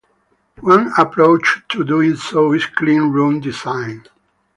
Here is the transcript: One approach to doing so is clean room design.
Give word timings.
One 0.61 0.91
approach 0.97 1.61
to 1.69 1.83
doing 1.83 2.15
so 2.15 2.53
is 2.53 2.65
clean 2.65 3.11
room 3.11 3.39
design. 3.39 4.07